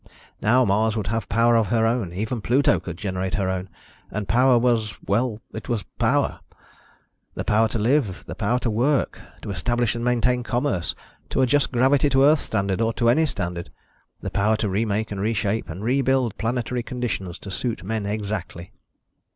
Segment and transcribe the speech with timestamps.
[0.41, 2.11] Now Mars would have power of her own.
[2.11, 3.69] Even Pluto could generate her own.
[4.09, 4.95] And power was...
[5.05, 6.39] well, it was power.
[7.35, 10.95] The power to live, the power to work, to establish and maintain commerce,
[11.29, 13.69] to adjust gravity to Earth standard or to any standard.
[14.21, 18.71] The power to remake and reshape and rebuild planetary conditions to suit man exactly.